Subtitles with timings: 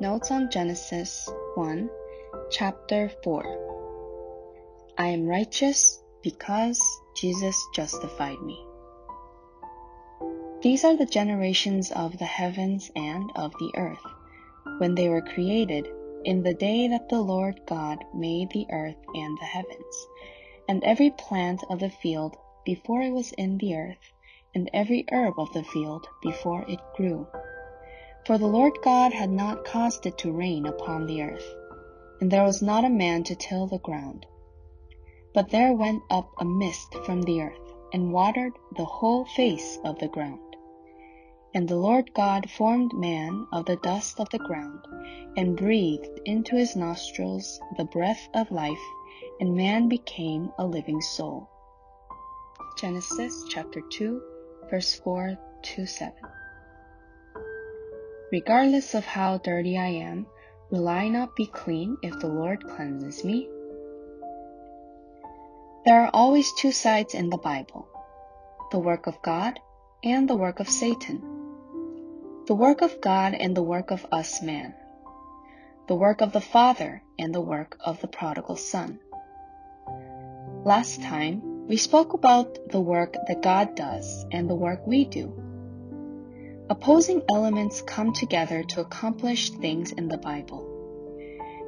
[0.00, 1.88] Notes on Genesis 1,
[2.50, 4.92] chapter 4.
[4.98, 6.80] I am righteous because
[7.16, 8.58] Jesus justified me.
[10.62, 14.02] These are the generations of the heavens and of the earth,
[14.78, 15.86] when they were created,
[16.24, 20.06] in the day that the Lord God made the earth and the heavens,
[20.68, 22.36] and every plant of the field
[22.66, 24.12] before it was in the earth,
[24.56, 27.28] and every herb of the field before it grew.
[28.26, 31.54] For the Lord God had not caused it to rain upon the earth,
[32.22, 34.24] and there was not a man to till the ground.
[35.34, 39.98] But there went up a mist from the earth, and watered the whole face of
[39.98, 40.56] the ground.
[41.52, 44.86] And the Lord God formed man of the dust of the ground,
[45.36, 48.86] and breathed into his nostrils the breath of life,
[49.38, 51.50] and man became a living soul.
[52.78, 54.22] Genesis chapter 2,
[54.70, 56.14] verse 4 to 7.
[58.34, 60.26] Regardless of how dirty I am,
[60.68, 63.48] will I not be clean if the Lord cleanses me?
[65.84, 67.86] There are always two sides in the Bible
[68.72, 69.60] the work of God
[70.02, 71.22] and the work of Satan.
[72.46, 74.74] The work of God and the work of us man.
[75.86, 78.98] The work of the Father and the work of the prodigal son.
[80.64, 85.43] Last time, we spoke about the work that God does and the work we do.
[86.70, 90.62] Opposing elements come together to accomplish things in the Bible.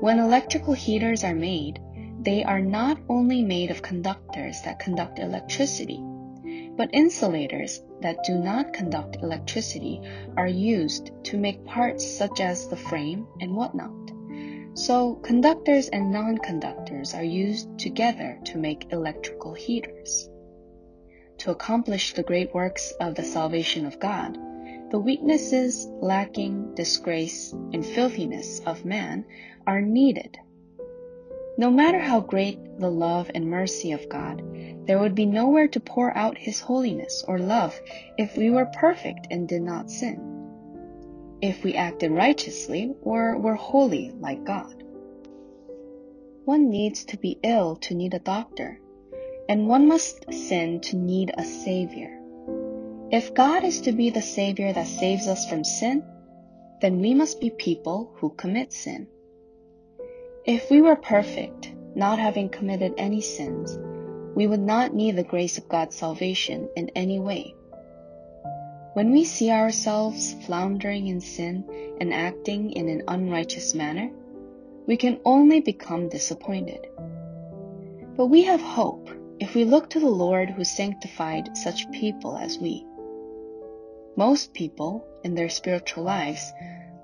[0.01, 1.79] When electrical heaters are made,
[2.19, 6.03] they are not only made of conductors that conduct electricity,
[6.77, 10.01] but insulators that do not conduct electricity
[10.35, 13.93] are used to make parts such as the frame and whatnot.
[14.79, 20.31] So, conductors and non-conductors are used together to make electrical heaters.
[21.39, 24.39] To accomplish the great works of the salvation of God,
[24.91, 29.25] the weaknesses, lacking, disgrace, and filthiness of man
[29.67, 30.39] are needed.
[31.59, 34.43] No matter how great the love and mercy of God,
[34.87, 37.81] there would be nowhere to pour out His holiness or love
[38.17, 40.21] if we were perfect and did not sin.
[41.43, 44.85] If we acted righteously or were holy like God.
[46.45, 48.79] One needs to be ill to need a doctor,
[49.49, 52.16] and one must sin to need a Savior.
[53.13, 56.03] If God is to be the Savior that saves us from sin,
[56.81, 59.07] then we must be people who commit sin.
[60.45, 63.79] If we were perfect, not having committed any sins,
[64.35, 67.55] we would not need the grace of God's salvation in any way.
[68.95, 71.65] When we see ourselves floundering in sin
[72.01, 74.11] and acting in an unrighteous manner,
[74.89, 76.89] we can only become disappointed.
[78.17, 82.59] But we have hope if we look to the Lord who sanctified such people as
[82.59, 82.85] we.
[84.17, 86.53] Most people, in their spiritual lives,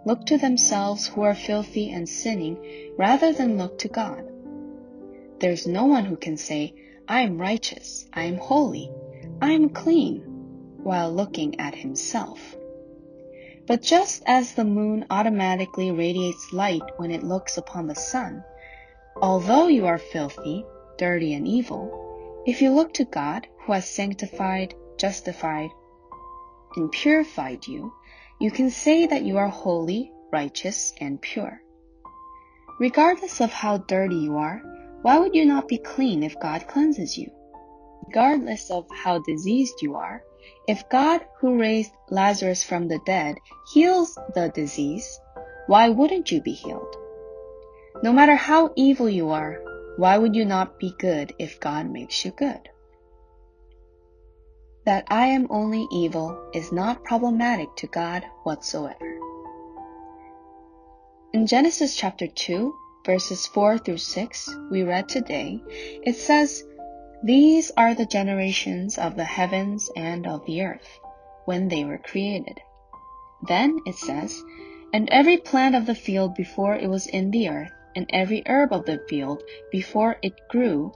[0.06, 2.56] look to themselves who are filthy and sinning
[2.96, 4.24] rather than look to God.
[5.38, 6.74] There's no one who can say,
[7.06, 8.90] I am righteous, I am holy,
[9.42, 10.22] I am clean,
[10.82, 12.56] while looking at himself.
[13.66, 18.42] But just as the moon automatically radiates light when it looks upon the sun,
[19.16, 20.64] although you are filthy,
[20.96, 25.70] dirty, and evil, if you look to God who has sanctified, justified,
[26.76, 27.92] and purified you,
[28.40, 31.62] you can say that you are holy, righteous, and pure.
[32.80, 34.62] Regardless of how dirty you are,
[35.02, 37.30] why would you not be clean if God cleanses you?
[38.08, 40.22] Regardless of how diseased you are,
[40.66, 43.36] if God who raised Lazarus from the dead
[43.72, 45.20] heals the disease,
[45.66, 46.96] why wouldn't you be healed?
[48.02, 49.62] No matter how evil you are,
[49.96, 52.68] why would you not be good if God makes you good?
[54.84, 59.18] That I am only evil is not problematic to God whatsoever.
[61.32, 62.74] In Genesis chapter 2,
[63.06, 65.62] verses 4 through 6, we read today,
[66.02, 66.64] it says,
[67.22, 71.00] These are the generations of the heavens and of the earth,
[71.44, 72.60] when they were created.
[73.48, 74.42] Then it says,
[74.92, 78.72] And every plant of the field before it was in the earth, and every herb
[78.72, 80.92] of the field before it grew,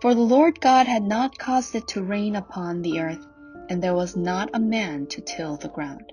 [0.00, 3.26] for the Lord God had not caused it to rain upon the earth,
[3.68, 6.12] and there was not a man to till the ground.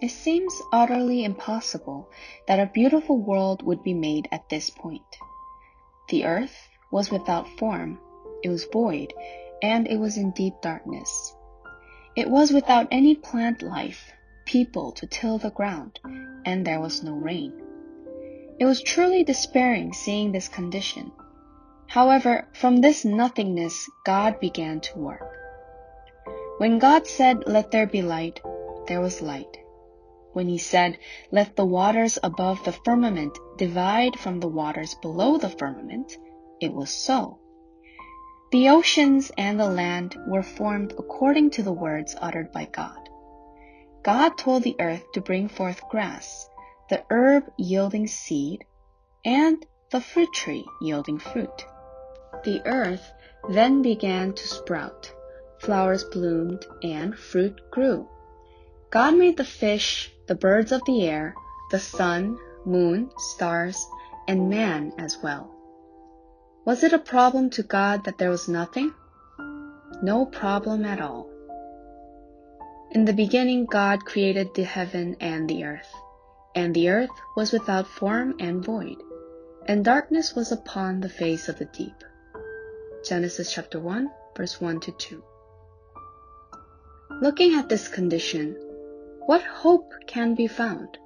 [0.00, 2.10] It seems utterly impossible
[2.48, 5.02] that a beautiful world would be made at this point.
[6.08, 8.00] The earth was without form,
[8.42, 9.14] it was void,
[9.62, 11.34] and it was in deep darkness.
[12.16, 14.12] It was without any plant life,
[14.46, 16.00] people to till the ground,
[16.44, 17.52] and there was no rain.
[18.58, 21.12] It was truly despairing seeing this condition.
[21.88, 25.22] However, from this nothingness, God began to work.
[26.58, 28.40] When God said, Let there be light,
[28.88, 29.58] there was light.
[30.32, 30.98] when he said,
[31.30, 36.16] Let the waters above the firmament divide from the waters below the firmament,
[36.60, 37.38] it was so.
[38.50, 43.08] The oceans and the land were formed according to the words uttered by God.
[44.02, 46.48] God told the earth to bring forth grass,
[46.90, 48.64] the herb yielding seed,
[49.24, 51.64] and the fruit tree yielding fruit.
[52.44, 53.10] The earth
[53.48, 55.10] then began to sprout,
[55.58, 58.06] flowers bloomed, and fruit grew.
[58.90, 61.34] God made the fish, the birds of the air,
[61.70, 63.86] the sun, moon, stars,
[64.28, 65.50] and man as well.
[66.66, 68.92] Was it a problem to God that there was nothing?
[70.02, 71.30] No problem at all.
[72.90, 75.92] In the beginning, God created the heaven and the earth,
[76.54, 78.96] and the earth was without form and void,
[79.66, 82.04] and darkness was upon the face of the deep.
[83.04, 85.22] Genesis chapter 1, verse 1 to 2.
[87.20, 88.56] Looking at this condition,
[89.26, 90.96] what hope can be found?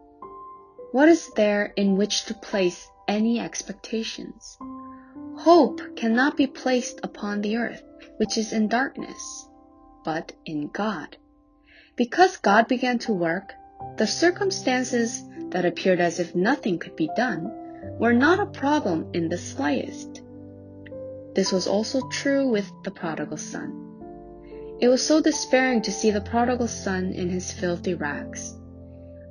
[0.93, 4.56] What is there in which to place any expectations?
[5.39, 7.83] Hope cannot be placed upon the earth,
[8.19, 9.49] which is in darkness,
[10.05, 11.17] but in God.
[11.97, 13.53] Because God began to work,
[13.97, 17.50] the circumstances that appeared as if nothing could be done
[17.99, 20.23] were not a problem in the slightest.
[21.38, 23.70] This was also true with the prodigal son.
[24.81, 28.56] It was so despairing to see the prodigal son in his filthy rags.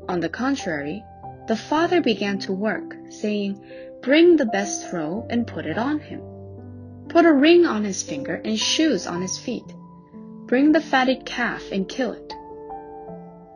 [0.07, 1.03] On the contrary,
[1.49, 3.61] the father began to work, saying,
[4.01, 6.21] Bring the best robe and put it on him.
[7.09, 9.69] Put a ring on his finger and shoes on his feet.
[10.45, 12.33] Bring the fatted calf and kill it.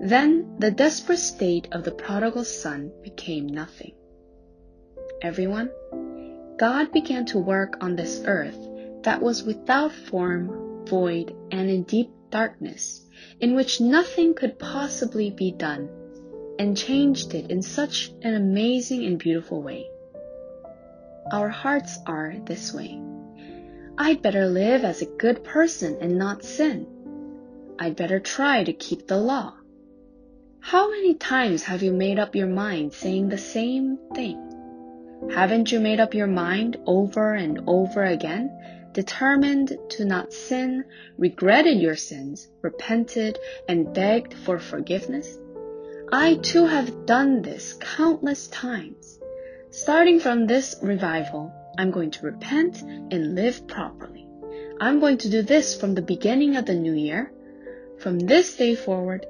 [0.01, 3.93] Then the desperate state of the prodigal son became nothing.
[5.21, 5.69] Everyone,
[6.61, 8.69] God began to work on this earth
[9.01, 13.03] that was without form void, and in deep darkness,
[13.39, 15.89] in which nothing could possibly be done,
[16.59, 19.89] and changed it in such an amazing and beautiful way.
[21.31, 23.01] Our hearts are this way.
[23.97, 26.85] I'd better live as a good person and not sin.
[27.79, 29.55] I'd better try to keep the law.
[30.59, 34.50] How many times have you made up your mind saying the same thing?
[35.29, 38.49] Haven't you made up your mind over and over again
[38.91, 40.83] determined to not sin,
[41.17, 43.37] regretted your sins, repented,
[43.67, 45.37] and begged for forgiveness?
[46.11, 49.19] I too have done this countless times.
[49.69, 54.27] Starting from this revival, I'm going to repent and live properly.
[54.81, 57.31] I'm going to do this from the beginning of the new year.
[57.99, 59.25] From this day forward,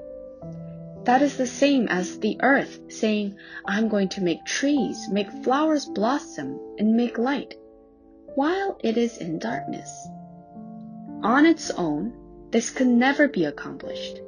[1.05, 5.85] that is the same as the earth saying, I'm going to make trees, make flowers
[5.85, 7.55] blossom, and make light
[8.35, 10.07] while it is in darkness.
[11.23, 12.13] On its own,
[12.51, 14.19] this could never be accomplished.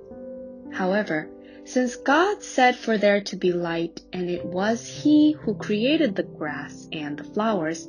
[0.71, 1.29] However,
[1.65, 6.23] since God said for there to be light and it was He who created the
[6.23, 7.87] grass and the flowers,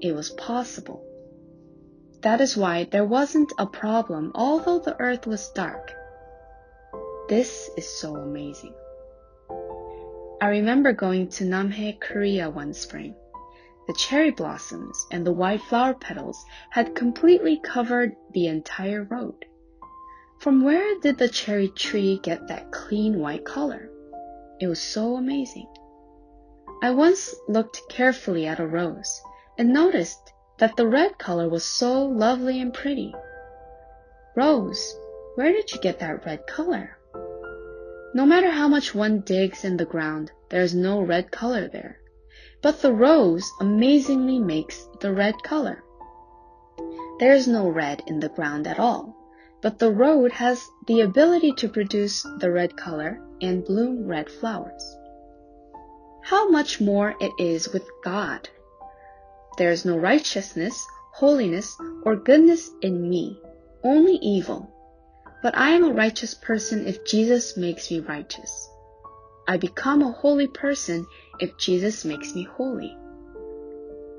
[0.00, 1.04] it was possible.
[2.22, 5.92] That is why there wasn't a problem although the earth was dark.
[7.30, 8.74] This is so amazing.
[10.40, 13.14] I remember going to Namhae, Korea one spring.
[13.86, 19.44] The cherry blossoms and the white flower petals had completely covered the entire road.
[20.40, 23.88] From where did the cherry tree get that clean white color?
[24.60, 25.68] It was so amazing.
[26.82, 29.22] I once looked carefully at a rose
[29.56, 33.14] and noticed that the red color was so lovely and pretty.
[34.34, 34.96] Rose,
[35.36, 36.96] where did you get that red color?
[38.12, 42.00] No matter how much one digs in the ground, there is no red color there.
[42.60, 45.84] But the rose amazingly makes the red color.
[47.20, 49.14] There is no red in the ground at all,
[49.62, 54.96] but the road has the ability to produce the red color and bloom red flowers.
[56.22, 58.48] How much more it is with God.
[59.56, 63.40] There is no righteousness, holiness, or goodness in me,
[63.84, 64.68] only evil.
[65.42, 68.68] But I am a righteous person if Jesus makes me righteous.
[69.48, 71.06] I become a holy person
[71.40, 72.96] if Jesus makes me holy.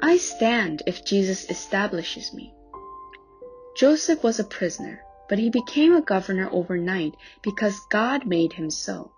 [0.01, 2.53] I stand if Jesus establishes me.
[3.77, 9.11] Joseph was a prisoner, but he became a governor overnight because God made him so.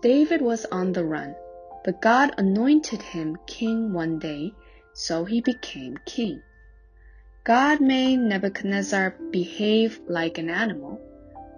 [0.00, 1.34] David was on the run,
[1.84, 4.54] but God anointed him king one day,
[4.94, 6.42] so he became king.
[7.46, 11.00] God made Nebuchadnezzar behave like an animal,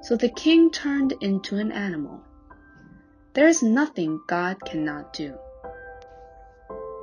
[0.02, 2.22] so the king turned into an animal.
[3.32, 5.34] There is nothing God cannot do.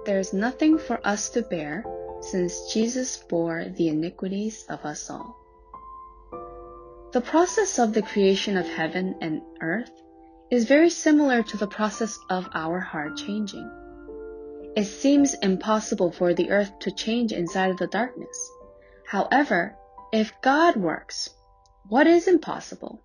[0.06, 1.84] There is nothing for us to bear,
[2.22, 5.36] since Jesus bore the iniquities of us all.
[7.12, 10.00] The process of the creation of heaven and earth
[10.52, 13.68] is very similar to the process of our heart changing.
[14.76, 18.52] It seems impossible for the earth to change inside of the darkness.
[19.08, 19.76] However,
[20.12, 21.30] if God works,
[21.88, 23.02] what is impossible?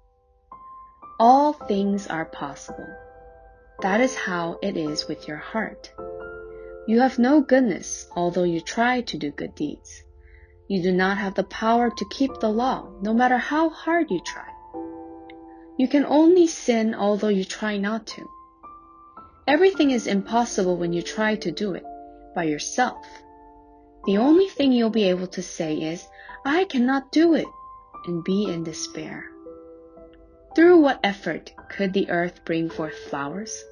[1.19, 2.89] All things are possible.
[3.83, 5.93] That is how it is with your heart.
[6.87, 10.03] You have no goodness, although you try to do good deeds.
[10.69, 14.21] You do not have the power to keep the law, no matter how hard you
[14.21, 14.49] try.
[15.79, 18.29] You can only sin although you try not to.
[19.47, 21.85] Everything is impossible when you try to do it
[22.35, 23.05] by yourself.
[24.07, 26.09] The only thing you'll be able to say is,
[26.45, 27.49] I cannot do it,
[28.07, 29.27] and be in despair.
[30.55, 33.65] Through what effort could the earth bring forth flowers?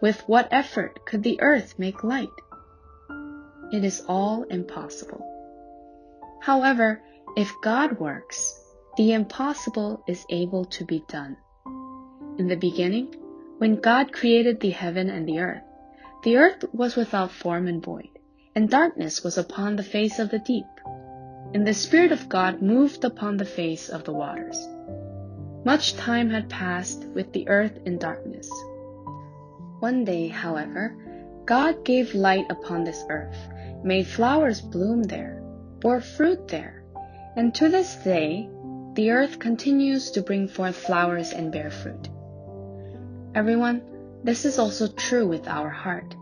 [0.00, 2.28] With what effort could the earth make light?
[3.72, 5.24] It is all impossible.
[6.40, 7.02] However,
[7.36, 8.60] if God works,
[8.96, 11.36] the impossible is able to be done.
[12.38, 13.14] In the beginning,
[13.58, 15.62] when God created the heaven and the earth,
[16.22, 18.13] the earth was without form and void,
[18.54, 20.66] and darkness was upon the face of the deep.
[21.52, 24.68] And the Spirit of God moved upon the face of the waters.
[25.64, 28.50] Much time had passed with the earth in darkness.
[29.80, 30.96] One day, however,
[31.46, 33.36] God gave light upon this earth,
[33.82, 35.42] made flowers bloom there,
[35.80, 36.84] bore fruit there,
[37.36, 38.48] and to this day
[38.94, 42.08] the earth continues to bring forth flowers and bear fruit.
[43.34, 43.82] Everyone,
[44.22, 46.14] this is also true with our heart.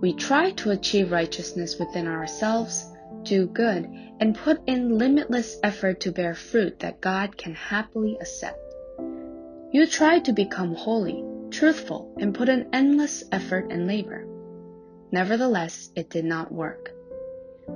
[0.00, 2.86] We try to achieve righteousness within ourselves,
[3.24, 3.88] do good,
[4.20, 8.60] and put in limitless effort to bear fruit that God can happily accept.
[9.72, 14.24] You try to become holy, truthful, and put in endless effort and labor.
[15.10, 16.92] Nevertheless, it did not work.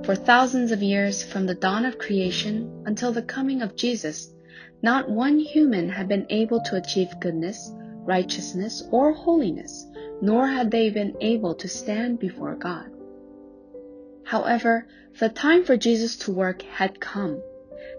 [0.03, 4.33] For thousands of years, from the dawn of creation until the coming of Jesus,
[4.81, 7.69] not one human had been able to achieve goodness,
[8.05, 9.85] righteousness, or holiness,
[10.21, 12.89] nor had they been able to stand before God.
[14.23, 14.87] However,
[15.19, 17.41] the time for Jesus to work had come.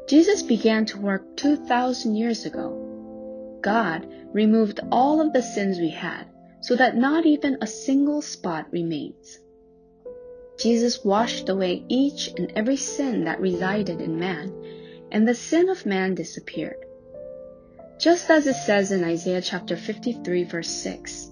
[0.08, 3.58] Jesus began to work 2,000 years ago.
[3.62, 6.26] God removed all of the sins we had
[6.60, 9.38] so that not even a single spot remains.
[10.58, 14.52] Jesus washed away each and every sin that resided in man,
[15.10, 16.84] and the sin of man disappeared.
[17.98, 21.30] Just as it says in Isaiah chapter 53 verse 6,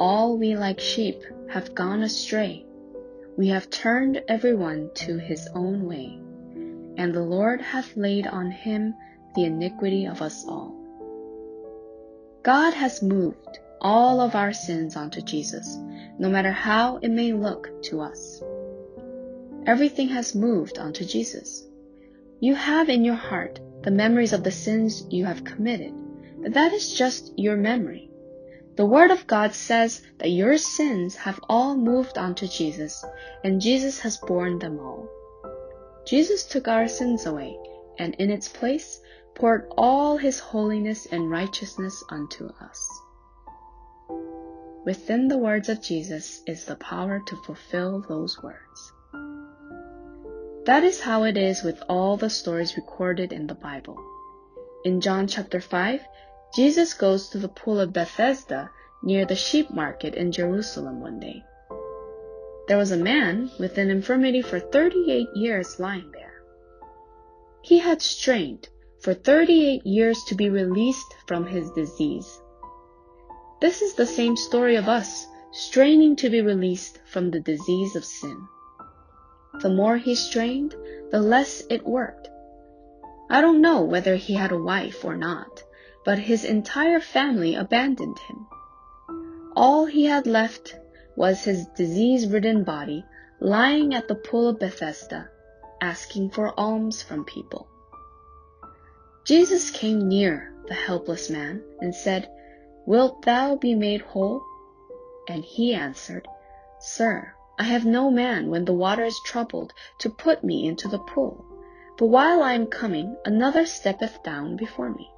[0.00, 2.64] All we like sheep have gone astray.
[3.36, 6.18] We have turned everyone to his own way,
[6.96, 8.94] and the Lord hath laid on him
[9.34, 10.74] the iniquity of us all.
[12.42, 15.76] God has moved all of our sins onto Jesus,
[16.18, 18.42] no matter how it may look to us.
[19.66, 21.62] Everything has moved onto Jesus.
[22.40, 25.92] You have in your heart the memories of the sins you have committed,
[26.40, 28.09] but that is just your memory.
[28.80, 33.04] The Word of God says that your sins have all moved onto Jesus,
[33.44, 35.06] and Jesus has borne them all.
[36.06, 37.58] Jesus took our sins away,
[37.98, 38.98] and in its place
[39.34, 43.02] poured all his holiness and righteousness unto us.
[44.86, 48.92] Within the words of Jesus is the power to fulfill those words.
[50.64, 54.02] That is how it is with all the stories recorded in the Bible.
[54.86, 56.00] In John chapter 5,
[56.54, 58.70] Jesus goes to the pool of Bethesda
[59.02, 61.44] near the sheep market in Jerusalem one day.
[62.66, 66.42] There was a man with an infirmity for 38 years lying there.
[67.62, 68.68] He had strained
[69.00, 72.40] for 38 years to be released from his disease.
[73.60, 78.04] This is the same story of us straining to be released from the disease of
[78.04, 78.48] sin.
[79.60, 80.74] The more he strained,
[81.10, 82.28] the less it worked.
[83.28, 85.62] I don't know whether he had a wife or not,
[86.04, 88.46] but his entire family abandoned him.
[89.54, 90.76] All he had left
[91.16, 93.04] was his disease ridden body
[93.40, 95.28] lying at the pool of Bethesda,
[95.80, 97.68] asking for alms from people.
[99.24, 102.30] Jesus came near the helpless man and said,
[102.86, 104.42] Wilt thou be made whole?
[105.28, 106.26] And he answered,
[106.78, 110.98] Sir, I have no man when the water is troubled to put me into the
[110.98, 111.44] pool,
[111.98, 115.10] but while I am coming, another steppeth down before me.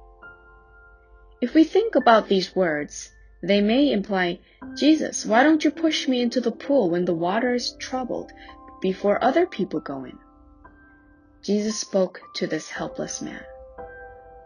[1.43, 4.39] If we think about these words, they may imply,
[4.77, 8.31] Jesus, why don't you push me into the pool when the water is troubled
[8.81, 10.17] before other people go in?
[11.41, 13.43] Jesus spoke to this helpless man.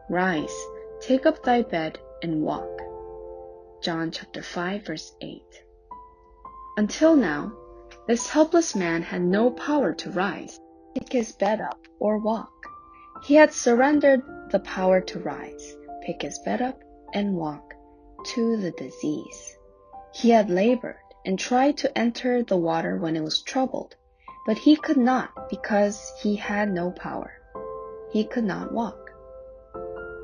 [0.10, 0.56] Rise,
[1.00, 2.82] take up thy bed and walk.
[3.84, 5.44] John chapter 5 verse 8.
[6.78, 7.54] Until now,
[8.08, 10.60] this helpless man had no power to rise,
[10.96, 12.66] pick his bed up, or walk.
[13.24, 16.82] He had surrendered the power to rise, pick his bed up,
[17.14, 17.74] and walk,
[18.26, 19.58] to the disease.
[20.14, 23.96] He had labored and tried to enter the water when it was troubled,
[24.46, 27.34] but he could not because he had no power.
[28.12, 29.12] He could not walk.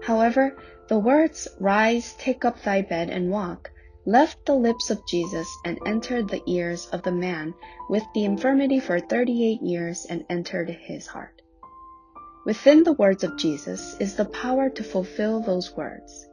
[0.04, 3.72] However, the words, Rise, take up thy bed and walk,
[4.06, 7.54] left the lips of Jesus and entered the ears of the man
[7.90, 11.42] with the infirmity for 38 years and entered his heart.
[12.46, 16.28] Within the words of Jesus is the power to fulfill those words.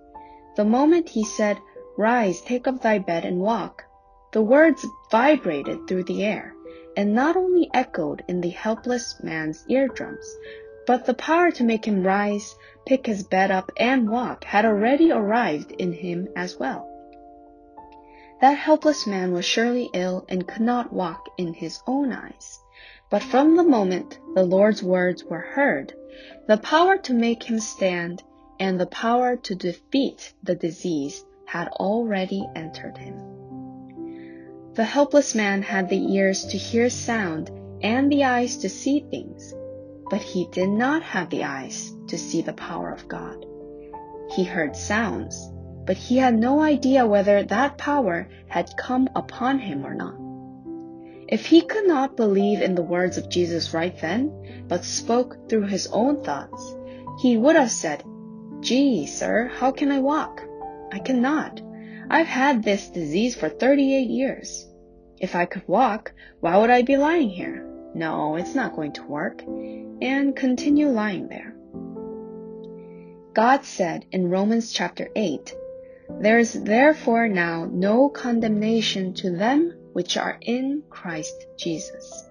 [0.57, 1.59] The moment he said,
[1.97, 3.85] Rise, take up thy bed and walk,
[4.33, 6.55] the words vibrated through the air
[6.97, 10.27] and not only echoed in the helpless man's eardrums,
[10.89, 15.13] but the power to make him rise, pick his bed up, and walk had already
[15.13, 16.89] arrived in him as well.
[18.41, 22.59] That helpless man was surely ill and could not walk in his own eyes.
[23.09, 25.93] But from the moment the Lord's words were heard,
[26.49, 28.25] the power to make him stand
[28.61, 33.17] and the power to defeat the disease had already entered him.
[34.75, 37.51] The helpless man had the ears to hear sound
[37.83, 39.55] and the eyes to see things,
[40.11, 43.45] but he did not have the eyes to see the power of God.
[44.37, 45.51] He heard sounds,
[45.87, 50.15] but he had no idea whether that power had come upon him or not.
[51.29, 55.67] If he could not believe in the words of Jesus right then, but spoke through
[55.67, 56.77] his own thoughts,
[57.21, 58.05] he would have said,
[58.61, 60.43] Gee, sir, how can I walk?
[60.93, 61.63] I cannot.
[62.11, 64.69] I've had this disease for 38 years.
[65.19, 67.67] If I could walk, why would I be lying here?
[67.95, 69.43] No, it's not going to work.
[69.43, 71.55] And continue lying there.
[73.33, 75.55] God said in Romans chapter 8,
[76.21, 82.29] there is therefore now no condemnation to them which are in Christ Jesus.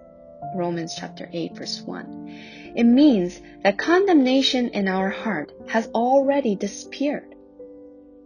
[0.56, 2.74] Romans chapter 8 verse 1.
[2.76, 7.36] It means that condemnation in our heart has already disappeared.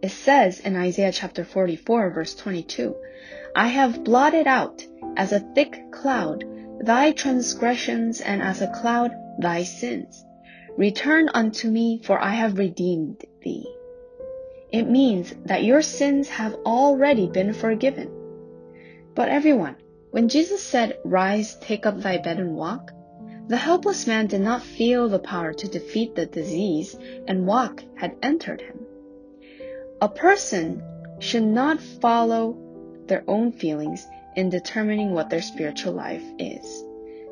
[0.02, 2.94] It says in Isaiah chapter 44 verse 22,
[3.56, 6.44] I have blotted out as a thick cloud
[6.80, 10.24] thy transgressions and as a cloud thy sins.
[10.76, 13.66] Return unto me for I have redeemed thee.
[14.72, 18.10] It means that your sins have already been forgiven.
[19.14, 19.76] But everyone,
[20.14, 22.92] when Jesus said, Rise, take up thy bed and walk,
[23.48, 26.96] the helpless man did not feel the power to defeat the disease,
[27.26, 28.78] and walk had entered him.
[30.00, 30.80] A person
[31.18, 32.56] should not follow
[33.08, 36.84] their own feelings in determining what their spiritual life is.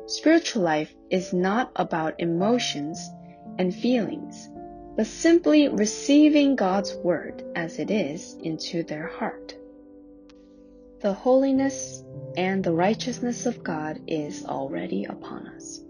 [0.07, 3.09] Spiritual life is not about emotions
[3.57, 4.49] and feelings
[4.97, 9.55] but simply receiving God's word as it is into their heart.
[11.03, 12.01] The holiness
[12.37, 15.81] and the righteousness of God is already upon us.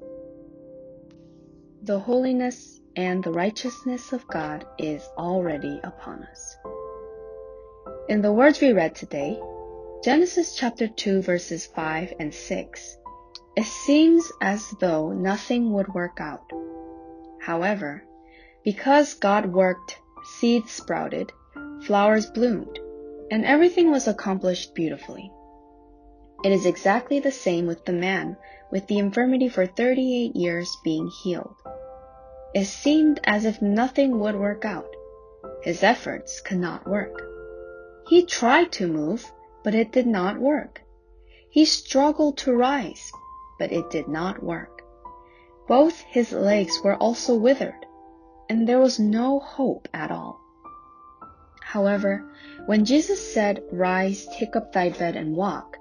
[1.84, 6.58] The holiness and the righteousness of God is already upon us.
[8.10, 9.40] In the words we read today,
[10.04, 12.98] Genesis chapter 2 verses 5 and 6,
[13.56, 16.52] it seems as though nothing would work out.
[17.40, 18.04] However,
[18.64, 20.00] because God worked,
[20.40, 21.32] seeds sprouted,
[21.84, 22.80] flowers bloomed,
[23.34, 25.32] and everything was accomplished beautifully.
[26.44, 28.38] It is exactly the same with the man
[28.70, 31.56] with the infirmity for 38 years being healed.
[32.54, 34.96] It seemed as if nothing would work out.
[35.64, 37.24] His efforts could not work.
[38.08, 39.32] He tried to move,
[39.64, 40.84] but it did not work.
[41.50, 43.12] He struggled to rise,
[43.58, 44.84] but it did not work.
[45.68, 47.88] Both his legs were also withered
[48.48, 50.43] and there was no hope at all.
[51.74, 52.24] However,
[52.68, 55.78] when Jesus said, Rise, take up thy bed and walk,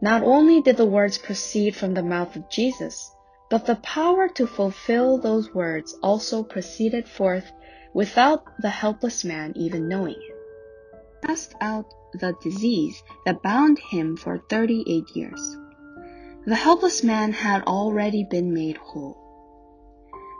[0.00, 3.08] not only did the words proceed from the mouth of Jesus,
[3.48, 7.52] but the power to fulfill those words also proceeded forth
[7.94, 11.24] without the helpless man even knowing it.
[11.24, 15.56] Cast out the disease that bound him for 38 years.
[16.46, 19.16] The helpless man had already been made whole.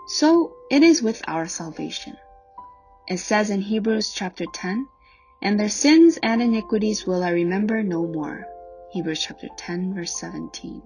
[0.09, 2.17] So it is with our salvation.
[3.09, 4.87] It says in Hebrews chapter 10,
[5.43, 8.47] and their sins and iniquities will I remember no more.
[8.93, 10.83] Hebrews chapter 10 verse 17.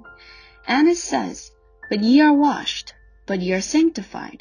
[0.66, 1.50] And it says,
[1.90, 2.94] but ye are washed,
[3.26, 4.40] but ye are sanctified,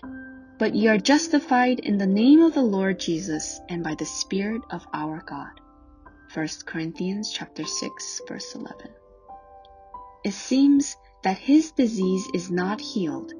[0.58, 4.62] but ye are justified in the name of the Lord Jesus and by the Spirit
[4.70, 5.60] of our God.
[6.34, 8.88] 1 Corinthians chapter 6 verse 11.
[10.24, 13.34] It seems that his disease is not healed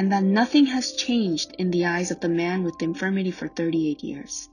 [0.00, 3.46] and that nothing has changed in the eyes of the man with the infirmity for
[3.48, 4.48] 38 years.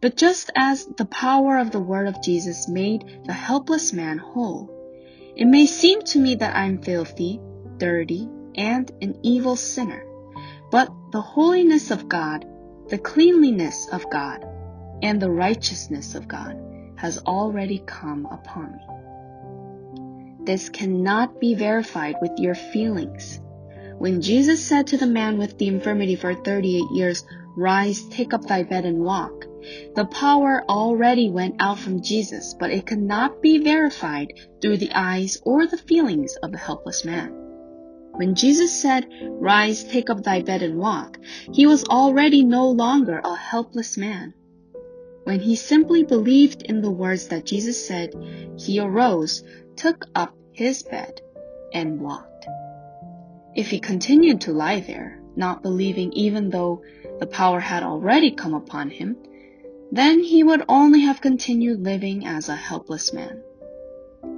[0.00, 4.70] But just as the power of the word of Jesus made the helpless man whole,
[5.34, 7.40] it may seem to me that I'm filthy,
[7.78, 10.04] dirty, and an evil sinner.
[10.70, 12.46] But the holiness of God,
[12.88, 14.46] the cleanliness of God,
[15.02, 16.56] and the righteousness of God
[16.94, 20.44] has already come upon me.
[20.44, 23.40] This cannot be verified with your feelings.
[23.98, 27.24] When Jesus said to the man with the infirmity for 38 years,
[27.56, 29.44] Rise, take up thy bed and walk,
[29.96, 34.32] the power already went out from Jesus, but it could not be verified
[34.62, 37.32] through the eyes or the feelings of the helpless man.
[38.12, 41.18] When Jesus said, Rise, take up thy bed and walk,
[41.52, 44.32] he was already no longer a helpless man.
[45.24, 48.14] When he simply believed in the words that Jesus said,
[48.56, 49.42] he arose,
[49.74, 51.20] took up his bed,
[51.74, 52.27] and walked.
[53.58, 56.80] If he continued to lie there, not believing even though
[57.18, 59.16] the power had already come upon him,
[59.90, 63.42] then he would only have continued living as a helpless man.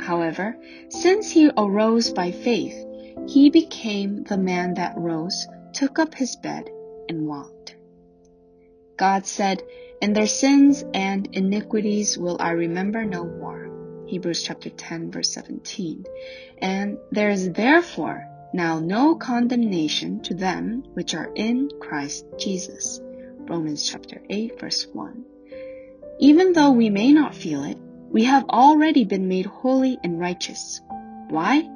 [0.00, 0.56] However,
[0.88, 2.74] since he arose by faith,
[3.28, 6.70] he became the man that rose, took up his bed,
[7.10, 7.76] and walked.
[8.96, 9.62] God said,
[10.00, 13.68] In their sins and iniquities will I remember no more.
[14.06, 16.06] Hebrews chapter 10 verse 17.
[16.62, 23.00] And there is therefore now no condemnation to them which are in Christ Jesus.
[23.38, 25.24] Romans chapter 8 verse 1.
[26.18, 27.78] Even though we may not feel it,
[28.10, 30.80] we have already been made holy and righteous.
[31.28, 31.68] Why?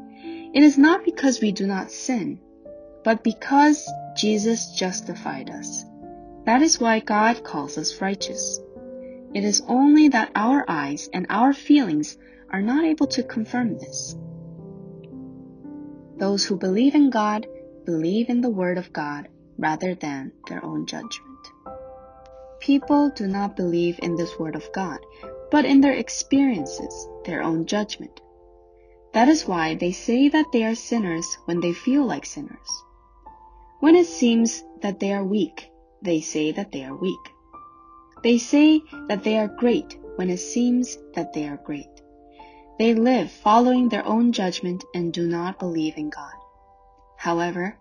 [0.52, 2.40] It is not because we do not sin,
[3.04, 5.84] but because Jesus justified us.
[6.44, 8.60] That is why God calls us righteous.
[9.32, 12.16] It is only that our eyes and our feelings
[12.50, 14.16] are not able to confirm this.
[16.18, 17.46] Those who believe in God
[17.84, 21.34] believe in the Word of God rather than their own judgment.
[22.60, 24.98] People do not believe in this word of God,
[25.50, 28.20] but in their experiences, their own judgment.
[29.12, 32.82] That is why they say that they are sinners when they feel like sinners.
[33.80, 35.68] When it seems that they are weak,
[36.00, 37.20] they say that they are weak.
[38.22, 42.00] They say that they are great when it seems that they are great.
[42.76, 46.34] They live following their own judgment and do not believe in God.
[47.16, 47.78] However,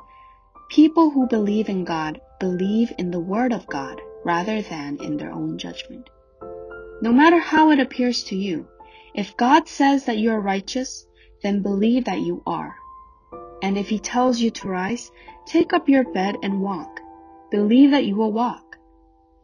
[0.69, 5.31] people who believe in God believe in the Word of God rather than in their
[5.31, 6.09] own judgment.
[7.01, 8.67] No matter how it appears to you,
[9.15, 11.07] if God says that you are righteous,
[11.41, 12.75] then believe that you are.
[13.63, 15.11] And if He tells you to rise,
[15.47, 16.99] take up your bed and walk.
[17.49, 18.77] Believe that you will walk.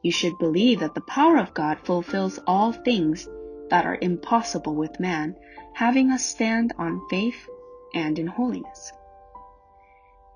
[0.03, 3.27] You should believe that the power of God fulfills all things
[3.69, 5.35] that are impossible with man,
[5.73, 7.47] having us stand on faith
[7.93, 8.91] and in holiness.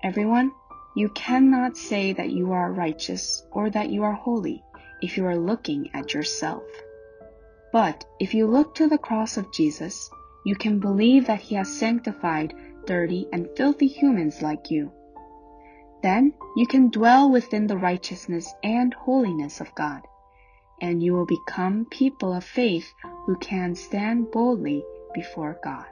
[0.02, 0.52] Everyone,
[0.96, 4.62] you cannot say that you are righteous or that you are holy
[5.00, 6.62] if you are looking at yourself.
[7.72, 10.08] But if you look to the cross of Jesus,
[10.44, 12.54] you can believe that he has sanctified
[12.86, 14.92] dirty and filthy humans like you.
[16.02, 20.02] Then you can dwell within the righteousness and holiness of God,
[20.80, 22.94] and you will become people of faith
[23.26, 24.84] who can stand boldly
[25.14, 25.86] before God.